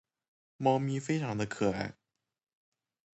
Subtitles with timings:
[0.57, 1.93] 猫咪非常的可爱